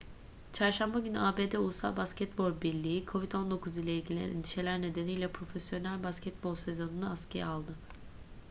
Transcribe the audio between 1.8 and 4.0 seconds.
basketbol birliği nba covid-19 ile